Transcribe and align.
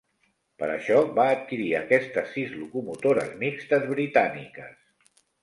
Per 0.61 0.69
això, 0.75 0.95
va 1.19 1.25
adquirir 1.33 1.67
aquestes 1.79 2.33
sis 2.39 2.57
locomotores 2.63 3.31
mixtes 3.45 3.87
britàniques. 3.93 5.17